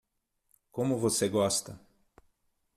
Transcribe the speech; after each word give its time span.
Como 0.71 0.97
você 0.97 1.29
gosta? 1.29 1.79